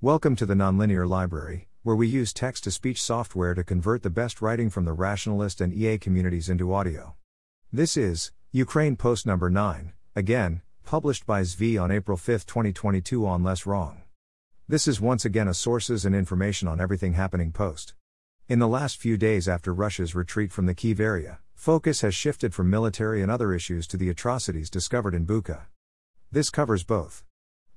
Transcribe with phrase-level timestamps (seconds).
[0.00, 4.10] Welcome to the Nonlinear Library, where we use text to speech software to convert the
[4.10, 7.16] best writing from the rationalist and EA communities into audio.
[7.72, 13.42] This is Ukraine Post number 9, again, published by Zvi on April 5, 2022 on
[13.42, 14.02] Less Wrong.
[14.68, 17.94] This is once again a sources and information on everything happening post.
[18.46, 22.54] In the last few days after Russia's retreat from the Kiev area, focus has shifted
[22.54, 25.62] from military and other issues to the atrocities discovered in Bucha.
[26.30, 27.24] This covers both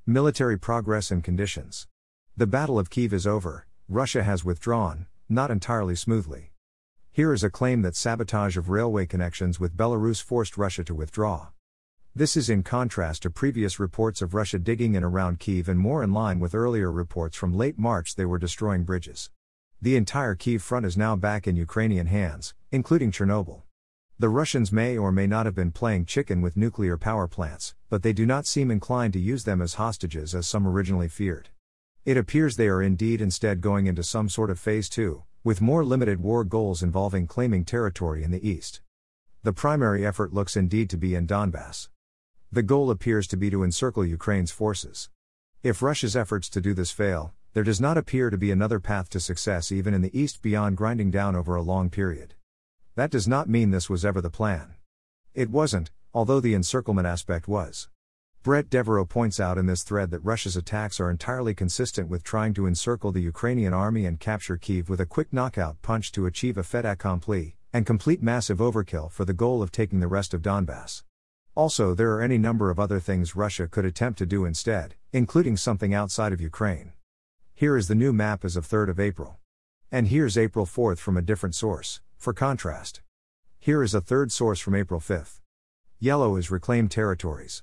[0.06, 1.88] military progress and conditions.
[2.38, 6.54] The Battle of Kiev is over, Russia has withdrawn, not entirely smoothly.
[7.11, 11.50] Here is a claim that sabotage of railway connections with Belarus forced Russia to withdraw.
[12.15, 16.01] This is in contrast to previous reports of Russia digging in around Kiev and more
[16.04, 19.29] in line with earlier reports from late March they were destroying bridges.
[19.82, 23.64] The entire Kiev front is now back in Ukrainian hands, including Chernobyl.
[24.18, 28.04] The Russians may or may not have been playing chicken with nuclear power plants, but
[28.04, 31.50] they do not seem inclined to use them as hostages as some originally feared.
[32.03, 35.86] It appears they are indeed instead going into some sort of phase 2, with more
[35.86, 38.81] limited war goals involving claiming territory in the east.
[39.44, 41.89] The primary effort looks indeed to be in Donbass.
[42.52, 45.11] The goal appears to be to encircle Ukraine's forces.
[45.61, 49.08] If Russia's efforts to do this fail, there does not appear to be another path
[49.11, 52.33] to success even in the east beyond grinding down over a long period.
[52.95, 54.73] That does not mean this was ever the plan.
[55.36, 57.89] It wasn't, although the encirclement aspect was.
[58.44, 62.56] Bret Devereaux points out in this thread that Russia's attacks are entirely consistent with trying
[62.56, 66.58] to encircle the Ukrainian army and capture Kiev with a quick knockout punch to achieve
[66.58, 70.42] a fait accompli, and complete massive overkill for the goal of taking the rest of
[70.42, 71.03] Donbass.
[71.53, 75.55] Also, there are any number of other things Russia could attempt to do instead, including
[75.55, 76.94] something outside of Ukraine.
[77.53, 79.38] Here is the new map as of 3rd of April.
[79.92, 83.02] And here's April 4th from a different source, for contrast.
[83.59, 85.42] Here is a third source from April 5th.
[86.00, 87.61] Yellow is reclaimed territories.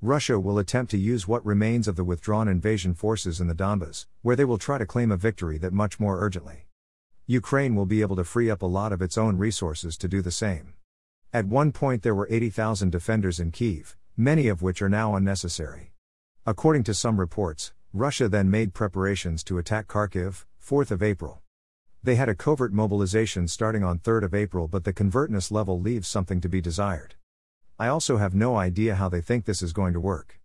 [0.00, 4.06] Russia will attempt to use what remains of the withdrawn invasion forces in the Donbas,
[4.22, 6.68] where they will try to claim a victory that much more urgently.
[7.26, 10.22] Ukraine will be able to free up a lot of its own resources to do
[10.22, 10.74] the same.
[11.32, 15.90] At one point, there were 80,000 defenders in Kiev, many of which are now unnecessary.
[16.46, 21.42] According to some reports, Russia then made preparations to attack Kharkiv, 4th of April.
[22.04, 26.06] They had a covert mobilization starting on 3rd of April, but the convertness level leaves
[26.06, 27.16] something to be desired.
[27.80, 30.40] I also have no idea how they think this is going to work.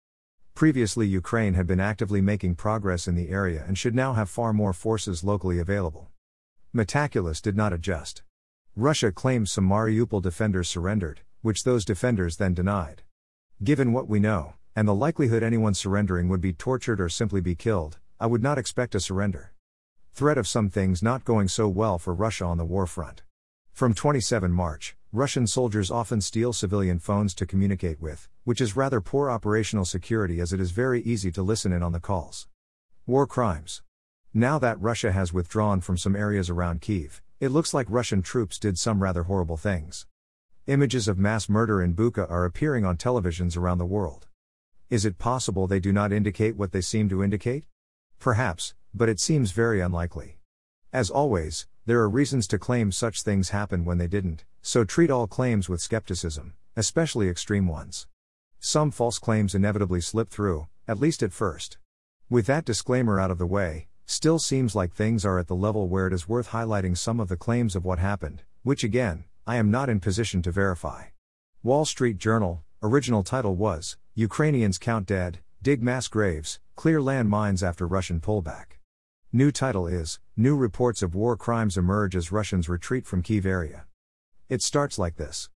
[0.54, 4.54] Previously, Ukraine had been actively making progress in the area and should now have far
[4.54, 6.12] more forces locally available.
[6.76, 8.22] Metaculus did not adjust.
[8.76, 13.02] Russia claims some Mariupol defenders surrendered, which those defenders then denied.
[13.64, 17.56] Given what we know, and the likelihood anyone surrendering would be tortured or simply be
[17.56, 19.54] killed, I would not expect a surrender.
[20.14, 23.24] Threat of some things not going so well for Russia on the war front.
[23.72, 29.00] From 27 March, Russian soldiers often steal civilian phones to communicate with, which is rather
[29.00, 32.48] poor operational security as it is very easy to listen in on the calls.
[33.06, 33.84] War crimes.
[34.34, 38.58] Now that Russia has withdrawn from some areas around Kiev, it looks like Russian troops
[38.58, 40.08] did some rather horrible things.
[40.66, 44.26] Images of mass murder in Bucha are appearing on televisions around the world.
[44.90, 47.66] Is it possible they do not indicate what they seem to indicate?
[48.18, 50.40] Perhaps, but it seems very unlikely.
[50.94, 55.10] As always, there are reasons to claim such things happened when they didn't, so treat
[55.10, 58.06] all claims with skepticism, especially extreme ones.
[58.60, 61.80] Some false claims inevitably slip through, at least at first.
[62.30, 65.88] With that disclaimer out of the way, still seems like things are at the level
[65.88, 69.56] where it is worth highlighting some of the claims of what happened, which again, I
[69.56, 71.06] am not in position to verify.
[71.64, 77.64] Wall Street Journal, original title was Ukrainians Count Dead, Dig Mass Graves, Clear Land Mines
[77.64, 78.78] After Russian Pullback.
[79.36, 83.86] New title is New reports of war crimes emerge as Russians retreat from Kiev area.
[84.48, 85.50] It starts like this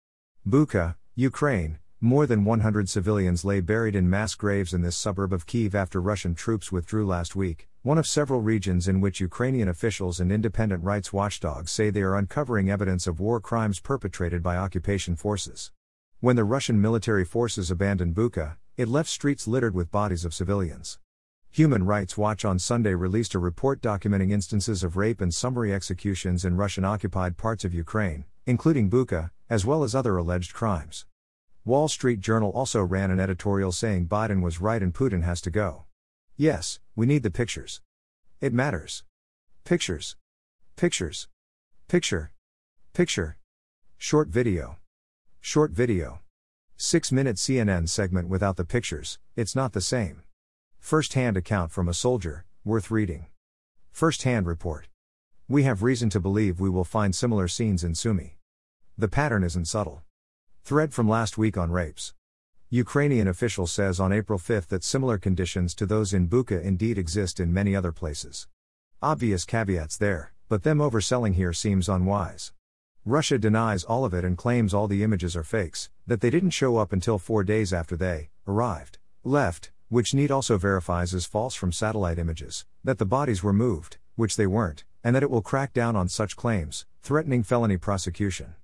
[0.50, 5.46] Bucha, Ukraine, more than 100 civilians lay buried in mass graves in this suburb of
[5.46, 10.20] Kiev after Russian troops withdrew last week, one of several regions in which Ukrainian officials
[10.20, 15.16] and independent rights watchdogs say they are uncovering evidence of war crimes perpetrated by occupation
[15.16, 15.72] forces.
[16.20, 20.98] When the Russian military forces abandoned Bucha, it left streets littered with bodies of civilians.
[21.57, 26.46] Human Rights Watch on Sunday released a report documenting instances of rape and summary executions
[26.46, 31.08] in Russian occupied parts of Ukraine, including Bucha, as well as other alleged crimes.
[31.66, 35.49] Wall Street Journal also ran an editorial saying Biden was right and Putin has to
[35.49, 35.85] go.
[36.35, 37.82] Yes, we need the pictures.
[38.40, 39.03] It matters.
[39.64, 40.16] Pictures.
[40.76, 41.28] Pictures.
[41.87, 42.34] Picture.
[42.93, 43.37] Picture.
[43.97, 44.78] Short video.
[45.41, 46.20] Short video.
[46.76, 50.22] 6 minute CNN segment without the pictures, it's not the same.
[50.87, 53.25] First hand account from a soldier, worth reading.
[53.91, 54.87] First hand report.
[55.49, 58.37] We have reason to believe we will find similar scenes in Sumy.
[58.97, 60.03] The pattern isn't subtle.
[60.63, 62.13] Thread from last week on rapes.
[62.69, 67.41] Ukrainian official says on April 5 that similar conditions to those in Bucha indeed exist
[67.41, 68.47] in many other places.
[69.01, 72.53] Obvious caveats there, but them overselling here seems unwise.
[73.03, 76.51] Russia denies all of it and claims all the images are fakes, that they didn't
[76.51, 81.55] show up until four days after they arrived, left, which Need also verifies as false
[81.55, 85.41] from satellite images, that the bodies were moved, which they weren't, and that it will
[85.41, 88.55] crack down on such claims, threatening felony prosecution.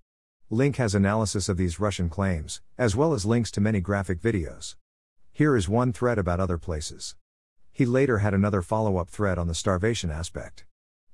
[0.49, 4.75] Link has analysis of these Russian claims, as well as links to many graphic videos.
[5.31, 7.15] Here is one thread about other places.
[7.71, 10.65] He later had another follow up thread on the starvation aspect.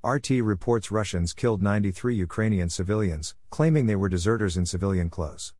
[0.03, 5.53] RT reports Russians killed 93 Ukrainian civilians, claiming they were deserters in civilian clothes.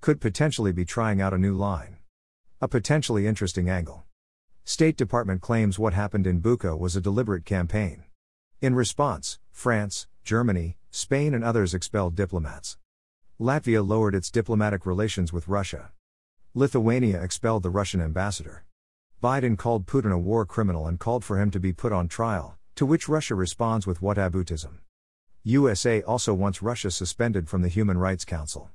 [0.00, 1.95] Could potentially be trying out a new line.
[2.58, 4.04] A potentially interesting angle.
[4.64, 8.04] State Department claims what happened in Bucha was a deliberate campaign.
[8.62, 12.78] In response, France, Germany, Spain, and others expelled diplomats.
[13.38, 15.92] Latvia lowered its diplomatic relations with Russia.
[16.54, 18.64] Lithuania expelled the Russian ambassador.
[19.22, 22.56] Biden called Putin a war criminal and called for him to be put on trial,
[22.76, 24.78] to which Russia responds with whataboutism.
[25.42, 28.70] USA also wants Russia suspended from the Human Rights Council.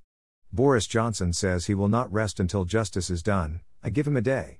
[0.53, 4.21] Boris Johnson says he will not rest until justice is done, I give him a
[4.21, 4.59] day.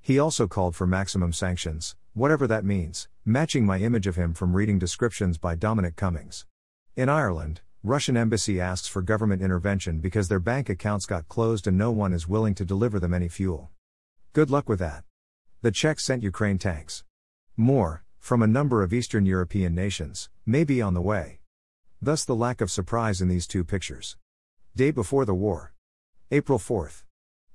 [0.00, 4.54] He also called for maximum sanctions, whatever that means, matching my image of him from
[4.54, 6.46] reading descriptions by Dominic Cummings.
[6.94, 11.76] In Ireland, Russian embassy asks for government intervention because their bank accounts got closed and
[11.76, 13.70] no one is willing to deliver them any fuel.
[14.32, 15.02] Good luck with that.
[15.62, 17.02] The Czechs sent Ukraine tanks.
[17.56, 21.40] More, from a number of Eastern European nations, may be on the way.
[22.00, 24.16] Thus the lack of surprise in these two pictures.
[24.76, 25.74] Day before the war.
[26.30, 27.02] April 4th.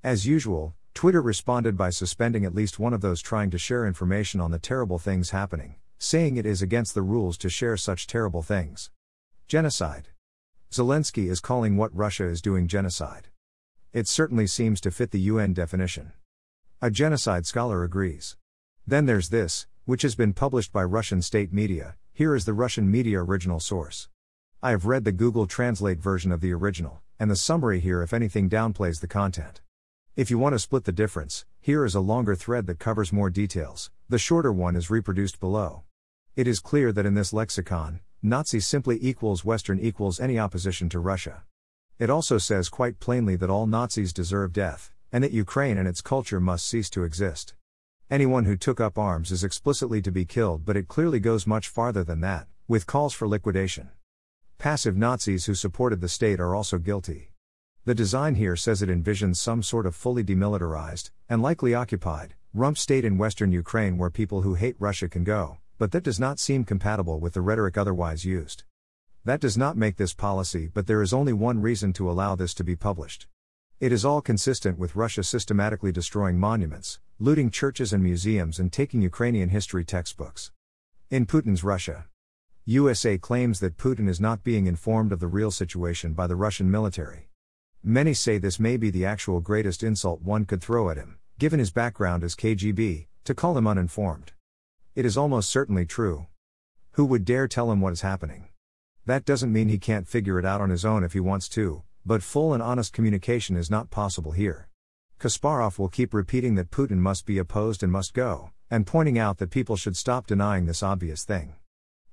[0.04, 4.40] As usual, Twitter responded by suspending at least one of those trying to share information
[4.40, 8.42] on the terrible things happening, saying it is against the rules to share such terrible
[8.42, 8.92] things.
[9.46, 10.08] Genocide.
[10.72, 13.28] Zelensky is calling what Russia is doing genocide.
[13.92, 16.14] It certainly seems to fit the UN definition.
[16.82, 18.38] A genocide scholar agrees.
[18.88, 21.98] Then there's this, which has been published by Russian state media.
[22.14, 24.08] Here is the Russian media original source.
[24.64, 28.14] I have read the Google Translate version of the original, and the summary here, if
[28.14, 29.60] anything, downplays the content.
[30.16, 33.30] If you want to split the difference, here is a longer thread that covers more
[33.30, 35.84] details, the shorter one is reproduced below.
[36.38, 41.00] It is clear that in this lexicon, Nazi simply equals Western equals any opposition to
[41.00, 41.44] Russia.
[42.00, 46.00] It also says quite plainly that all Nazis deserve death, and that Ukraine and its
[46.00, 47.54] culture must cease to exist.
[48.10, 51.68] Anyone who took up arms is explicitly to be killed, but it clearly goes much
[51.68, 53.90] farther than that, with calls for liquidation.
[54.60, 57.32] Passive Nazis who supported the state are also guilty.
[57.86, 62.78] The design here says it envisions some sort of fully demilitarized, and likely occupied, rump
[62.78, 66.40] state in western Ukraine where people who hate Russia can go but that does not
[66.40, 68.64] seem compatible with the rhetoric otherwise used.
[69.26, 72.54] That does not make this policy, but there is only one reason to allow this
[72.56, 73.28] to be published.
[73.80, 79.02] It is all consistent with Russia systematically destroying monuments, looting churches and museums, and taking
[79.02, 80.52] Ukrainian history textbooks.
[81.10, 82.06] In Putin's Russia,
[82.64, 86.72] USA claims that Putin is not being informed of the real situation by the Russian
[86.72, 87.28] military.
[87.88, 91.60] Many say this may be the actual greatest insult one could throw at him, given
[91.60, 94.34] his background as KGB, to call him uninformed.
[94.96, 96.26] It is almost certainly true.
[96.94, 98.48] Who would dare tell him what is happening?
[99.06, 101.84] That doesn't mean he can't figure it out on his own if he wants to,
[102.04, 104.68] but full and honest communication is not possible here.
[105.20, 109.38] Kasparov will keep repeating that Putin must be opposed and must go, and pointing out
[109.38, 111.54] that people should stop denying this obvious thing.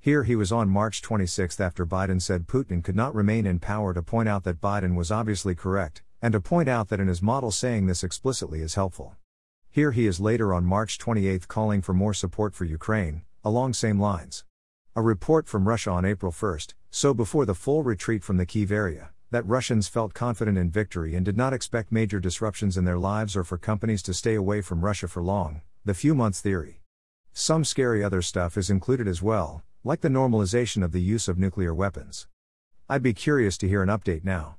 [0.02, 3.94] Here he was on March 26 after Biden said Putin could not remain in power
[3.94, 7.22] to point out that Biden was obviously correct, and to point out that in his
[7.22, 9.14] model saying this explicitly is helpful.
[9.70, 14.00] Here he is later on March 28 calling for more support for Ukraine, along same
[14.00, 14.44] lines.
[14.96, 16.58] A report from Russia on April 1,
[16.90, 21.14] so before the full retreat from the Kiev area, that Russians felt confident in victory
[21.14, 24.62] and did not expect major disruptions in their lives or for companies to stay away
[24.62, 26.80] from Russia for long, the few months theory.
[27.32, 31.38] Some scary other stuff is included as well, like the normalization of the use of
[31.38, 32.28] nuclear weapons.
[32.88, 34.58] I'd be curious to hear an update now.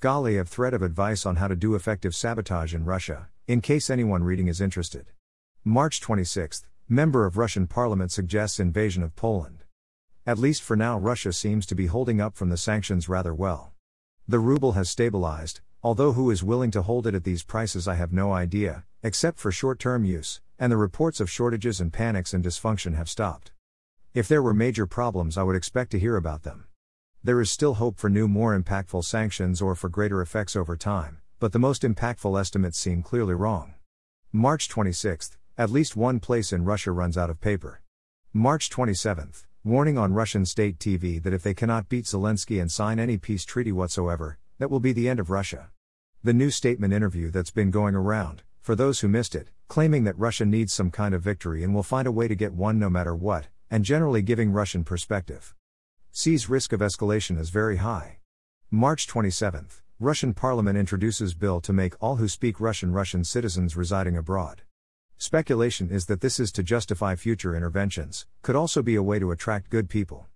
[0.00, 3.88] Golly, a thread of advice on how to do effective sabotage in Russia, in case
[3.88, 5.06] anyone reading is interested.
[5.62, 9.62] March 26, member of Russian parliament suggests invasion of Poland.
[10.26, 13.74] At least for now, Russia seems to be holding up from the sanctions rather well.
[14.26, 17.94] The ruble has stabilized, although who is willing to hold it at these prices, I
[17.94, 22.34] have no idea, except for short term use, and the reports of shortages and panics
[22.34, 23.52] and dysfunction have stopped.
[24.14, 26.64] If there were major problems, I would expect to hear about them.
[27.22, 31.20] There is still hope for new, more impactful sanctions or for greater effects over time
[31.44, 33.74] but the most impactful estimates seem clearly wrong.
[34.32, 37.82] March 26, at least one place in Russia runs out of paper.
[38.32, 42.98] March 27, warning on Russian state TV that if they cannot beat Zelensky and sign
[42.98, 45.68] any peace treaty whatsoever, that will be the end of Russia.
[46.22, 50.18] The new statement interview that's been going around, for those who missed it, claiming that
[50.18, 52.88] Russia needs some kind of victory and will find a way to get one no
[52.88, 55.52] matter what, and generally giving Russian perspective.
[56.12, 58.18] Sees risk of escalation as very high.
[58.70, 59.66] March 27,
[59.98, 64.62] Russian parliament introduces bill to make all who speak Russian Russian citizens residing abroad.
[65.18, 69.32] Speculation is that this is to justify future interventions, could also be a way to
[69.32, 70.28] attract good people.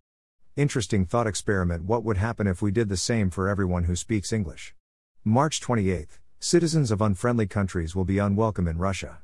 [0.57, 4.33] Interesting thought experiment what would happen if we did the same for everyone who speaks
[4.33, 4.75] English?
[5.23, 9.18] March 28, citizens of unfriendly countries will be unwelcome in Russia.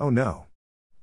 [0.00, 0.46] Oh no.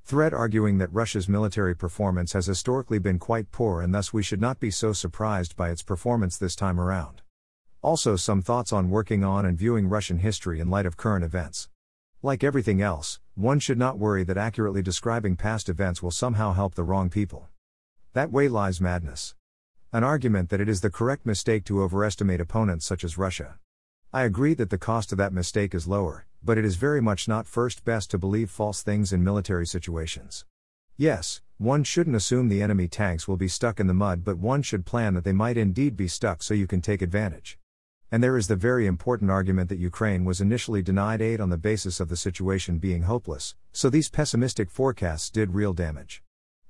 [0.10, 4.42] Thread arguing that Russia's military performance has historically been quite poor and thus we should
[4.42, 7.22] not be so surprised by its performance this time around.
[7.84, 11.70] Also, some thoughts on working on and viewing Russian history in light of current events.
[12.24, 16.74] Like everything else, one should not worry that accurately describing past events will somehow help
[16.74, 17.48] the wrong people.
[18.14, 19.36] That way lies madness.
[19.94, 23.60] An argument that it is the correct mistake to overestimate opponents such as Russia.
[24.12, 27.28] I agree that the cost of that mistake is lower, but it is very much
[27.28, 30.46] not first best to believe false things in military situations.
[30.98, 34.64] Yes, one shouldn't assume the enemy tanks will be stuck in the mud, but one
[34.64, 37.60] should plan that they might indeed be stuck so you can take advantage.
[38.12, 41.58] And there is the very important argument that Ukraine was initially denied aid on the
[41.58, 46.24] basis of the situation being hopeless, so these pessimistic forecasts did real damage.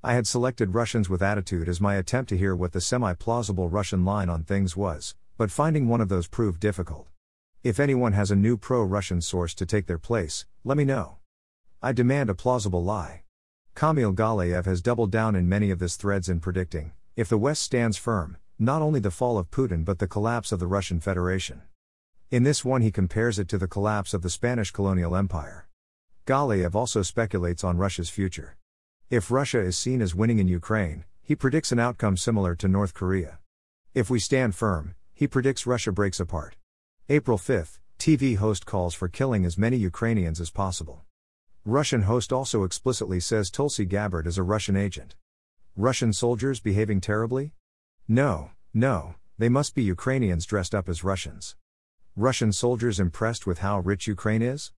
[0.03, 3.69] I had selected Russians with attitude as my attempt to hear what the semi plausible
[3.69, 7.07] Russian line on things was, but finding one of those proved difficult.
[7.61, 11.17] If anyone has a new pro Russian source to take their place, let me know.
[11.81, 13.23] I demand a plausible lie.
[13.75, 17.61] Kamil Galeev has doubled down in many of his threads in predicting if the West
[17.61, 21.61] stands firm, not only the fall of Putin but the collapse of the Russian Federation.
[22.31, 25.67] In this one, he compares it to the collapse of the Spanish colonial empire.
[26.25, 28.55] Galeev also speculates on Russia's future.
[29.09, 32.93] If Russia is seen as winning in Ukraine, he predicts an outcome similar to North
[32.93, 33.39] Korea.
[33.93, 36.55] If we stand firm, he predicts Russia breaks apart.
[37.11, 41.05] April 5, TV host calls for killing as many Ukrainians as possible.
[41.65, 45.15] Russian host also explicitly says Tulsi Gabbard is a Russian agent.
[45.75, 47.55] Russian soldiers behaving terribly?
[48.07, 51.55] No, no, they must be Ukrainians dressed up as Russians.
[52.15, 54.71] Russian soldiers impressed with how rich Ukraine is?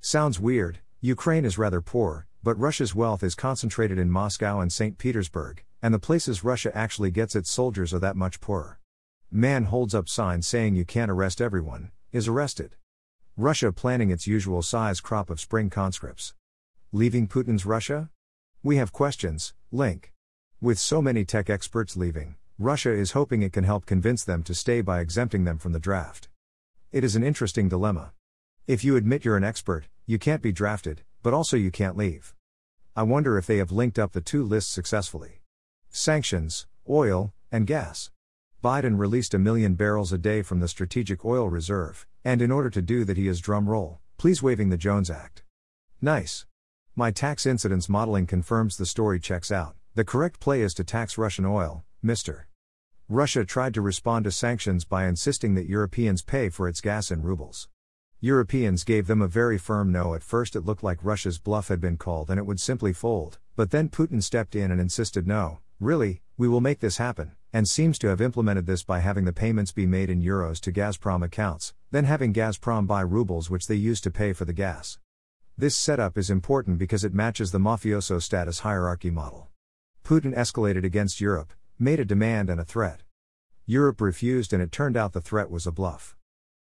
[0.00, 4.98] Sounds weird, Ukraine is rather poor, but Russia's wealth is concentrated in Moscow and St.
[4.98, 8.80] Petersburg, and the places Russia actually gets its soldiers are that much poorer.
[9.30, 12.76] Man holds up signs saying you can't arrest everyone, is arrested.
[13.36, 16.34] Russia planning its usual size crop of spring conscripts.
[16.92, 18.08] Leaving Putin's Russia?
[18.62, 20.12] We have questions, Link.
[20.60, 24.54] With so many tech experts leaving, Russia is hoping it can help convince them to
[24.54, 26.28] stay by exempting them from the draft.
[26.92, 28.12] It is an interesting dilemma.
[28.66, 32.34] If you admit you're an expert, you can't be drafted, but also you can't leave.
[32.94, 35.42] I wonder if they have linked up the two lists successfully.
[35.90, 38.10] Sanctions, oil, and gas.
[38.66, 42.68] Biden released a million barrels a day from the Strategic Oil Reserve, and in order
[42.68, 45.44] to do that, he is drum roll, please waiving the Jones Act.
[46.02, 46.46] Nice.
[46.96, 49.76] My tax incidence modeling confirms the story checks out.
[49.94, 52.46] The correct play is to tax Russian oil, Mr.
[53.08, 57.22] Russia tried to respond to sanctions by insisting that Europeans pay for its gas in
[57.22, 57.68] rubles.
[58.18, 60.12] Europeans gave them a very firm no.
[60.12, 63.38] At first, it looked like Russia's bluff had been called and it would simply fold,
[63.54, 67.68] but then Putin stepped in and insisted no, really, we will make this happen, and
[67.68, 71.24] seems to have implemented this by having the payments be made in euros to Gazprom
[71.24, 74.98] accounts, then having Gazprom buy rubles which they use to pay for the gas.
[75.56, 79.48] This setup is important because it matches the mafioso status hierarchy model.
[80.04, 83.00] Putin escalated against Europe, made a demand and a threat.
[83.64, 86.14] Europe refused, and it turned out the threat was a bluff.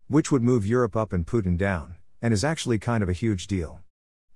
[0.07, 3.47] Which would move Europe up and Putin down, and is actually kind of a huge
[3.47, 3.81] deal.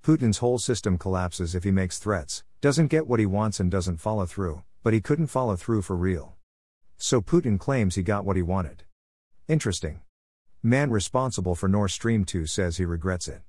[0.02, 3.96] Putin's whole system collapses if he makes threats, doesn't get what he wants, and doesn't
[3.96, 6.36] follow through, but he couldn't follow through for real.
[7.02, 8.84] So Putin claims he got what he wanted.
[9.48, 10.00] Interesting.
[10.62, 13.40] Man responsible for Nord Stream 2 says he regrets it.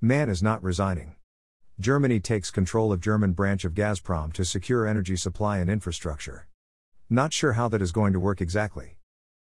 [0.00, 1.16] Man is not resigning.
[1.80, 6.46] Germany takes control of German branch of Gazprom to secure energy supply and infrastructure.
[7.10, 8.98] Not sure how that is going to work exactly.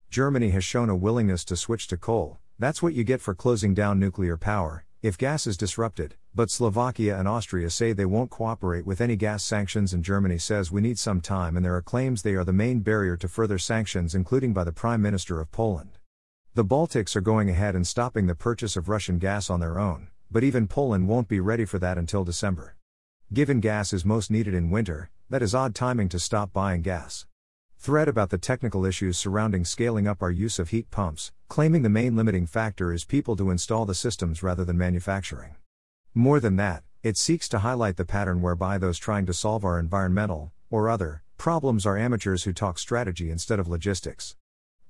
[0.10, 3.76] Germany has shown a willingness to switch to coal, that's what you get for closing
[3.76, 8.86] down nuclear power, if gas is disrupted, but Slovakia and Austria say they won't cooperate
[8.86, 12.22] with any gas sanctions, and Germany says we need some time, and there are claims
[12.22, 16.00] they are the main barrier to further sanctions, including by the Prime Minister of Poland.
[16.54, 20.08] The Baltics are going ahead and stopping the purchase of Russian gas on their own,
[20.32, 22.78] but even Poland won't be ready for that until December.
[23.34, 27.26] Given gas is most needed in winter, that is odd timing to stop buying gas.
[27.84, 31.90] Thread about the technical issues surrounding scaling up our use of heat pumps, claiming the
[31.90, 35.56] main limiting factor is people to install the systems rather than manufacturing.
[36.14, 39.78] More than that, it seeks to highlight the pattern whereby those trying to solve our
[39.78, 44.38] environmental, or other, problems are amateurs who talk strategy instead of logistics.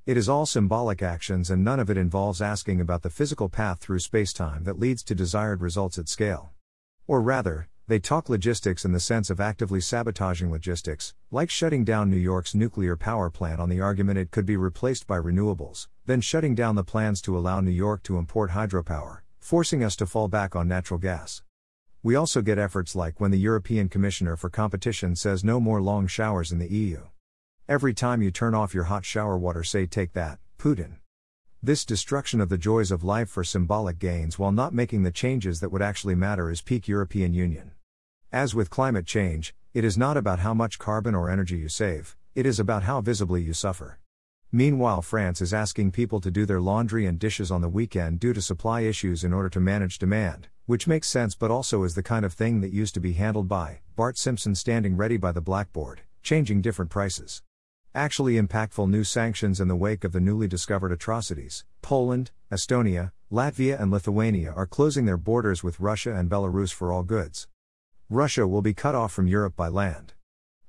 [0.06, 3.80] It is all symbolic actions and none of it involves asking about the physical path
[3.80, 6.52] through spacetime that leads to desired results at scale.
[7.08, 12.10] Or rather, they talk logistics in the sense of actively sabotaging logistics, like shutting down
[12.10, 16.22] New York's nuclear power plant on the argument it could be replaced by renewables, then
[16.22, 20.30] shutting down the plans to allow New York to import hydropower, forcing us to fall
[20.30, 21.44] back on natural gas.
[22.02, 26.08] We also get efforts like when the European Commissioner for Competition says no more long
[26.08, 27.02] showers in the EU.
[27.68, 30.98] Every time you turn off your hot shower water, say, take that, Putin.
[31.62, 35.60] This destruction of the joys of life for symbolic gains while not making the changes
[35.60, 37.72] that would actually matter is peak European Union.
[38.34, 42.18] As with climate change, it is not about how much carbon or energy you save,
[42.34, 44.00] it is about how visibly you suffer.
[44.52, 48.34] Meanwhile, France is asking people to do their laundry and dishes on the weekend due
[48.34, 52.02] to supply issues in order to manage demand, which makes sense but also is the
[52.02, 55.40] kind of thing that used to be handled by Bart Simpson standing ready by the
[55.40, 57.44] blackboard, changing different prices.
[57.94, 61.66] Actually impactful new sanctions in the wake of the newly discovered atrocities.
[61.84, 67.04] Poland, Estonia, Latvia, and Lithuania are closing their borders with Russia and Belarus for all
[67.04, 67.48] goods.
[68.14, 70.14] Russia will be cut off from Europe by land.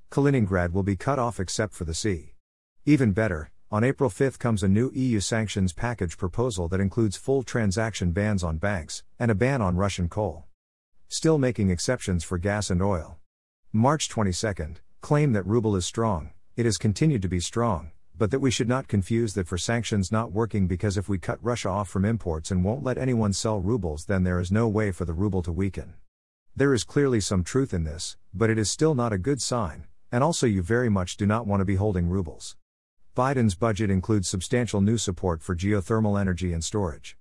[0.09, 2.33] Kaliningrad will be cut off except for the sea.
[2.85, 7.43] Even better, on April 5 comes a new EU sanctions package proposal that includes full
[7.43, 10.45] transaction bans on banks and a ban on Russian coal.
[11.07, 13.19] Still making exceptions for gas and oil.
[13.71, 18.39] March 22 claim that ruble is strong, it has continued to be strong, but that
[18.39, 21.89] we should not confuse that for sanctions not working because if we cut Russia off
[21.89, 25.13] from imports and won't let anyone sell rubles, then there is no way for the
[25.13, 25.93] ruble to weaken.
[26.57, 29.87] There is clearly some truth in this, but it is still not a good sign,
[30.09, 32.55] and also you very much do not want to be holding rubles.
[33.13, 37.17] Biden's budget includes substantial new support for geothermal energy and storage.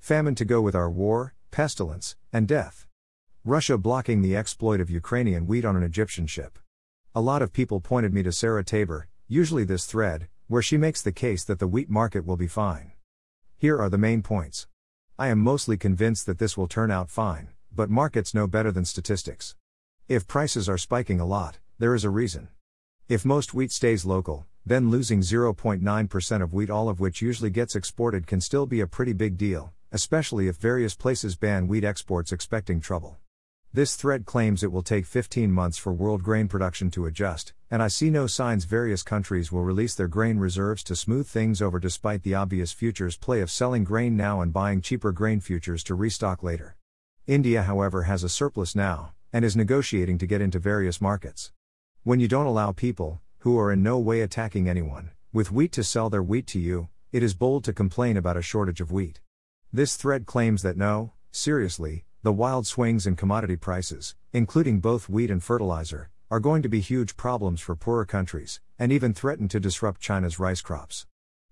[0.00, 2.86] Famine to go with our war, pestilence, and death.
[3.44, 6.58] Russia blocking the exploit of Ukrainian wheat on an Egyptian ship.
[7.14, 11.02] A lot of people pointed me to Sarah Taber, usually this thread, where she makes
[11.02, 12.92] the case that the wheat market will be fine.
[13.58, 14.66] Here are the main points.
[15.18, 18.84] I am mostly convinced that this will turn out fine, but markets know better than
[18.84, 19.54] statistics.
[20.08, 22.48] If prices are spiking a lot, there is a reason.
[23.08, 27.76] If most wheat stays local, then losing 0.9% of wheat, all of which usually gets
[27.76, 32.32] exported, can still be a pretty big deal, especially if various places ban wheat exports
[32.32, 33.16] expecting trouble.
[33.72, 37.80] This thread claims it will take 15 months for world grain production to adjust, and
[37.80, 41.78] I see no signs various countries will release their grain reserves to smooth things over
[41.78, 45.94] despite the obvious futures play of selling grain now and buying cheaper grain futures to
[45.94, 46.74] restock later.
[47.28, 51.52] India, however, has a surplus now, and is negotiating to get into various markets.
[52.02, 55.84] When you don't allow people, who are in no way attacking anyone, with wheat to
[55.84, 59.20] sell their wheat to you, it is bold to complain about a shortage of wheat.
[59.70, 65.30] This thread claims that no, seriously, the wild swings in commodity prices, including both wheat
[65.30, 69.60] and fertilizer, are going to be huge problems for poorer countries, and even threaten to
[69.60, 71.06] disrupt China's rice crops.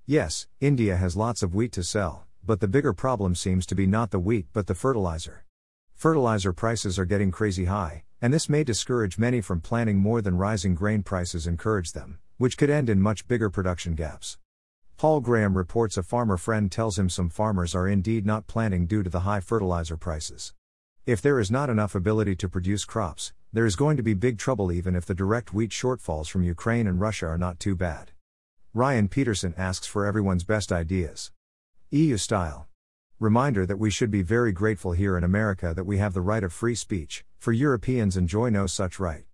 [0.06, 3.86] Yes, India has lots of wheat to sell, but the bigger problem seems to be
[3.86, 5.42] not the wheat but the fertilizer.
[5.96, 10.36] Fertilizer prices are getting crazy high, and this may discourage many from planting more than
[10.36, 14.36] rising grain prices encourage them, which could end in much bigger production gaps.
[14.98, 19.02] Paul Graham reports a farmer friend tells him some farmers are indeed not planting due
[19.02, 20.52] to the high fertilizer prices.
[21.06, 24.38] If there is not enough ability to produce crops, there is going to be big
[24.38, 28.10] trouble even if the direct wheat shortfalls from Ukraine and Russia are not too bad.
[28.74, 31.32] Ryan Peterson asks for everyone's best ideas.
[31.90, 32.68] EU style.
[33.18, 36.44] Reminder that we should be very grateful here in America that we have the right
[36.44, 39.24] of free speech, for Europeans enjoy no such right.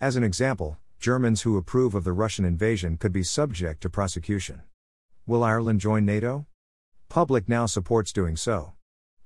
[0.00, 4.62] As an example, Germans who approve of the Russian invasion could be subject to prosecution.
[5.26, 6.46] Will Ireland join NATO?
[7.08, 8.74] Public now supports doing so.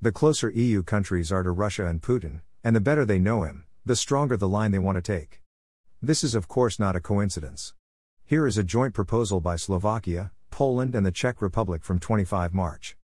[0.01, 3.65] The closer EU countries are to Russia and Putin, and the better they know him,
[3.85, 5.43] the stronger the line they want to take.
[6.01, 7.75] This is, of course, not a coincidence.
[8.25, 12.98] Here is a joint proposal by Slovakia, Poland, and the Czech Republic from 25 March.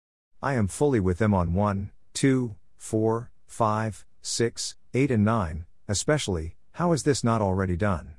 [0.44, 6.56] I am fully with them on 1, 2, 4, 5, 6, 8, and 9, especially,
[6.72, 8.16] how is this not already done?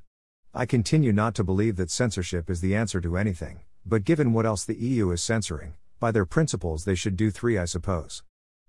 [0.53, 3.59] I continue not to believe that censorship is the answer to anything.
[3.85, 7.57] But given what else the EU is censoring, by their principles they should do three,
[7.57, 8.23] I suppose.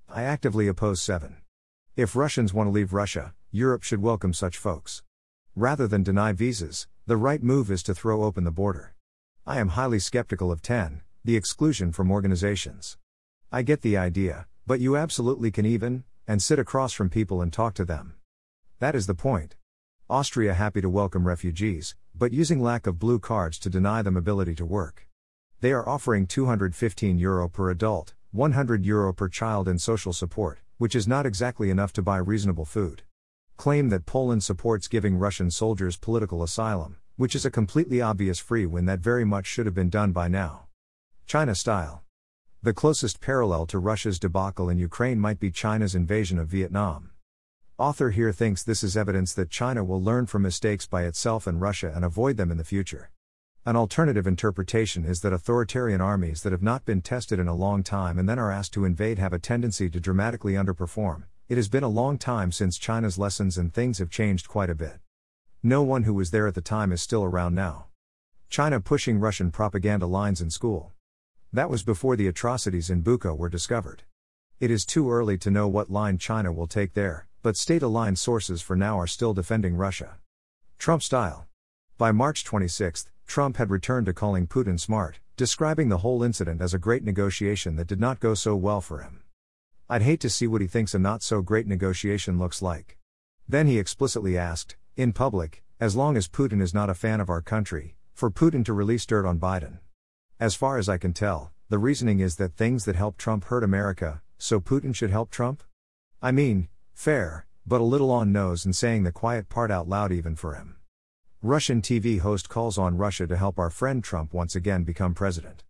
[0.09, 1.37] I actively oppose seven.
[1.95, 5.05] If Russians want to leave Russia, Europe should welcome such folks.
[5.55, 8.97] Rather than deny visas, the right move is to throw open the border.
[9.47, 12.97] I am highly skeptical of 10, the exclusion from organizations.
[13.55, 17.53] I get the idea, but you absolutely can even, and sit across from people and
[17.53, 18.15] talk to them.
[18.81, 19.55] That is the point.
[20.11, 24.57] Austria happy to welcome refugees, but using lack of blue cards to deny them ability
[24.57, 25.07] to work.
[25.61, 30.97] They are offering 215 euro per adult, 100 euro per child in social support, which
[30.97, 33.05] is not exactly enough to buy reasonable food.
[33.57, 38.67] Claim that Poland supports giving Russian soldiers political asylum, which is a completely obvious free
[38.67, 40.67] win that very much should have been done by now.
[41.25, 42.04] China style.
[42.65, 47.11] The closest parallel to Russia's debacle in Ukraine might be China's invasion of Vietnam.
[47.77, 51.61] Author here thinks this is evidence that China will learn from mistakes by itself and
[51.61, 53.11] Russia and avoid them in the future.
[53.67, 57.83] An alternative interpretation is that authoritarian armies that have not been tested in a long
[57.83, 61.25] time and then are asked to invade have a tendency to dramatically underperform.
[61.51, 64.75] It has been a long time since China's lessons and things have changed quite a
[64.75, 65.01] bit.
[65.63, 67.89] No one who was there at the time is still around now.
[68.49, 70.94] China pushing Russian propaganda lines in school.
[71.55, 74.03] That was before the atrocities in Bucha were discovered.
[74.59, 78.19] It is too early to know what line China will take there, but state aligned
[78.19, 80.17] sources for now are still defending Russia.
[80.79, 81.47] Trump style.
[81.97, 86.75] By March 26, Trump had returned to calling Putin smart, describing the whole incident as
[86.75, 89.23] a great negotiation that did not go so well for him.
[89.89, 92.99] I'd hate to see what he thinks a not so great negotiation looks like.
[93.49, 97.31] Then he explicitly asked, in public, as long as Putin is not a fan of
[97.31, 99.79] our country, for Putin to release dirt on Biden.
[100.45, 103.65] As far as I can tell, the reasoning is that things that help Trump hurt
[103.65, 105.63] America, so Putin should help Trump?
[106.21, 110.13] I mean, fair, but a little on nose and saying the quiet part out loud
[110.13, 110.77] even for him.
[111.41, 115.65] Russian TV host calls on Russia to help our friend Trump once again become president.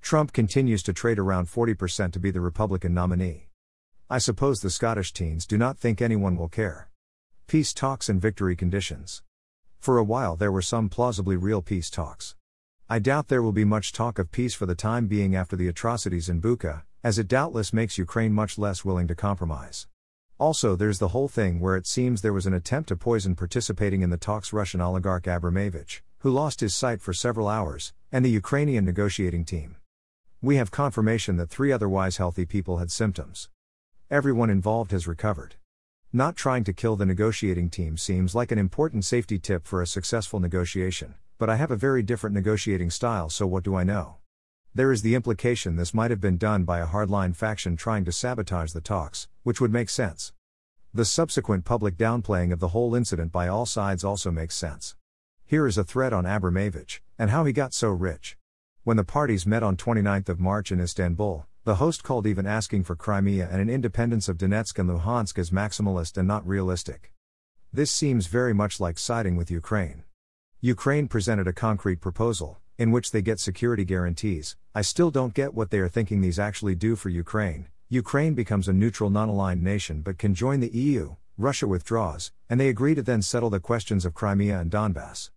[0.00, 3.48] Trump continues to trade around 40% to be the Republican nominee.
[4.08, 6.90] I suppose the Scottish teens do not think anyone will care.
[7.48, 9.24] Peace talks and victory conditions.
[9.80, 12.36] For a while there were some plausibly real peace talks.
[12.92, 15.66] I doubt there will be much talk of peace for the time being after the
[15.66, 19.86] atrocities in Bucha, as it doubtless makes Ukraine much less willing to compromise.
[20.38, 24.02] Also, there's the whole thing where it seems there was an attempt to poison participating
[24.02, 28.28] in the talks Russian oligarch Abramovich, who lost his sight for several hours, and the
[28.28, 29.76] Ukrainian negotiating team.
[30.42, 33.48] We have confirmation that three otherwise healthy people had symptoms.
[34.10, 35.54] Everyone involved has recovered.
[36.12, 39.86] Not trying to kill the negotiating team seems like an important safety tip for a
[39.86, 44.18] successful negotiation, but I have a very different negotiating style, so what do I know?
[44.76, 48.12] There is the implication this might have been done by a hardline faction trying to
[48.12, 50.32] sabotage the talks, which would make sense.
[50.94, 54.94] The subsequent public downplaying of the whole incident by all sides also makes sense.
[55.44, 58.36] Here is a thread on Abramovich, and how he got so rich.
[58.84, 62.84] When the parties met on 29th of March in Istanbul, the host called even asking
[62.84, 67.12] for Crimea and an independence of Donetsk and Luhansk as maximalist and not realistic.
[67.72, 70.04] This seems very much like siding with Ukraine.
[70.64, 74.56] Ukraine presented a concrete proposal, in which they get security guarantees.
[74.76, 77.66] I still don't get what they are thinking these actually do for Ukraine.
[77.88, 82.60] Ukraine becomes a neutral, non aligned nation but can join the EU, Russia withdraws, and
[82.60, 85.30] they agree to then settle the questions of Crimea and Donbass.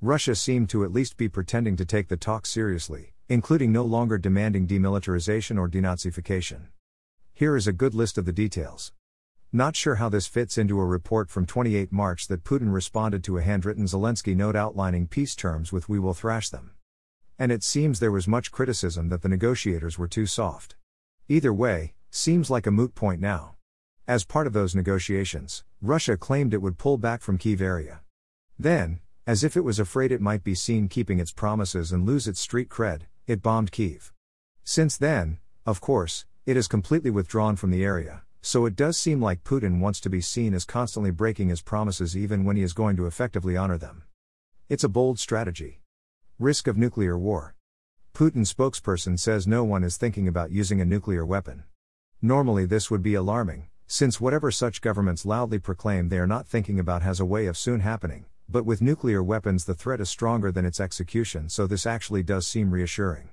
[0.00, 4.16] Russia seemed to at least be pretending to take the talks seriously, including no longer
[4.16, 6.68] demanding demilitarization or denazification.
[7.32, 8.92] Here is a good list of the details.
[9.52, 13.38] Not sure how this fits into a report from 28 March that Putin responded to
[13.38, 16.72] a handwritten Zelensky note outlining peace terms with We will thrash them.
[17.38, 20.76] And it seems there was much criticism that the negotiators were too soft.
[21.28, 23.54] Either way, seems like a moot point now.
[24.06, 28.02] As part of those negotiations, Russia claimed it would pull back from Kiev area.
[28.58, 32.28] Then, as if it was afraid it might be seen keeping its promises and lose
[32.28, 34.12] its street cred, it bombed Kiev.
[34.62, 39.20] Since then, of course, it has completely withdrawn from the area, so it does seem
[39.20, 42.72] like Putin wants to be seen as constantly breaking his promises even when he is
[42.72, 44.04] going to effectively honor them.
[44.70, 45.82] It's a bold strategy.
[46.38, 47.54] Risk of nuclear war.
[48.14, 51.64] Putin spokesperson says no one is thinking about using a nuclear weapon.
[52.22, 56.80] Normally, this would be alarming, since whatever such governments loudly proclaim they are not thinking
[56.80, 60.50] about has a way of soon happening, but with nuclear weapons, the threat is stronger
[60.50, 63.28] than its execution, so this actually does seem reassuring.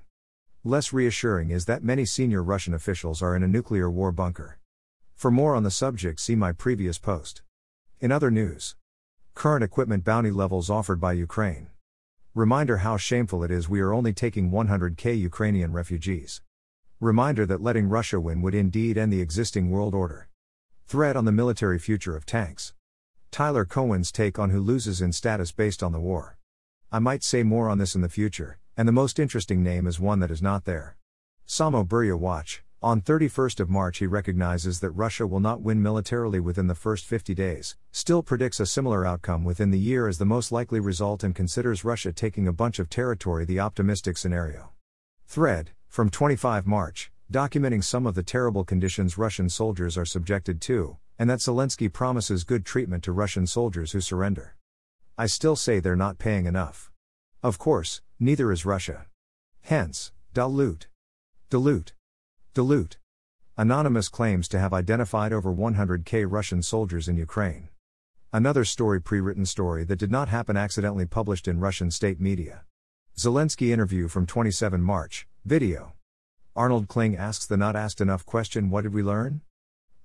[0.62, 4.58] Less reassuring is that many senior Russian officials are in a nuclear war bunker.
[5.16, 7.40] For more on the subject, see my previous post.
[8.00, 8.76] In other news,
[9.34, 11.68] current equipment bounty levels offered by Ukraine.
[12.34, 16.42] Reminder how shameful it is we are only taking 100k Ukrainian refugees.
[17.00, 20.28] Reminder that letting Russia win would indeed end the existing world order.
[20.86, 22.74] Threat on the military future of tanks.
[23.30, 26.36] Tyler Cowen's take on who loses in status based on the war.
[26.92, 29.98] I might say more on this in the future, and the most interesting name is
[29.98, 30.98] one that is not there.
[31.48, 36.40] Samo Burja Watch, on 31st of March he recognizes that Russia will not win militarily
[36.40, 40.26] within the first 50 days, still predicts a similar outcome within the year as the
[40.26, 44.72] most likely result and considers Russia taking a bunch of territory the optimistic scenario.
[45.26, 50.98] Thread, from 25 March, documenting some of the terrible conditions Russian soldiers are subjected to,
[51.18, 54.54] and that Zelensky promises good treatment to Russian soldiers who surrender.
[55.16, 56.90] I still say they're not paying enough.
[57.42, 59.06] Of course, neither is Russia.
[59.62, 60.88] Hence, dilute.
[61.48, 61.95] Dilute.
[62.56, 62.96] Dilute.
[63.58, 67.68] Anonymous claims to have identified over 100k Russian soldiers in Ukraine.
[68.32, 72.64] Another story pre written story that did not happen accidentally published in Russian state media.
[73.14, 75.92] Zelensky interview from 27 March, Video.
[76.54, 79.42] Arnold Kling asks the not asked enough question What did we learn?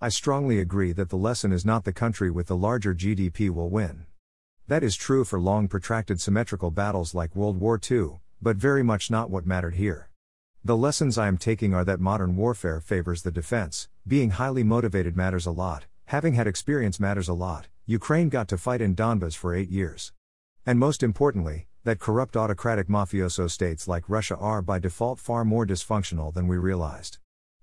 [0.02, 3.70] I strongly agree that the lesson is not the country with the larger GDP will
[3.70, 4.08] win.
[4.68, 9.10] That is true for long protracted symmetrical battles like World War II, but very much
[9.10, 10.11] not what mattered here.
[10.63, 15.17] The lessons I am taking are that modern warfare favors the defense, being highly motivated
[15.17, 17.67] matters a lot, having had experience matters a lot.
[17.88, 20.13] Ukraine got to fight in Donbas for eight years.
[20.63, 25.65] And most importantly, that corrupt autocratic mafioso states like Russia are by default far more
[25.65, 27.17] dysfunctional than we realized.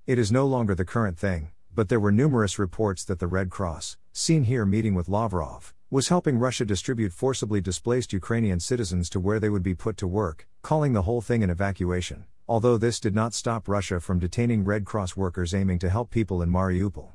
[0.05, 3.49] It is no longer the current thing, but there were numerous reports that the Red
[3.49, 9.21] Cross, seen here meeting with Lavrov, was helping Russia distribute forcibly displaced Ukrainian citizens to
[9.21, 12.99] where they would be put to work, calling the whole thing an evacuation, although this
[12.99, 17.13] did not stop Russia from detaining Red Cross workers aiming to help people in Mariupol.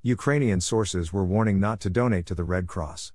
[0.00, 3.12] Ukrainian sources were warning not to donate to the Red Cross.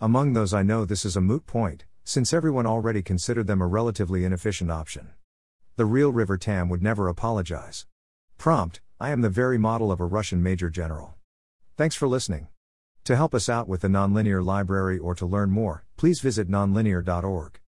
[0.00, 3.66] Among those I know this is a moot point, since everyone already considered them a
[3.66, 5.10] relatively inefficient option.
[5.76, 7.86] The real River Tam would never apologize.
[8.36, 11.14] Prompt, I am the very model of a Russian major general.
[11.76, 12.48] Thanks for listening.
[13.04, 17.60] To help us out with the Nonlinear Library or to learn more, please visit nonlinear.org.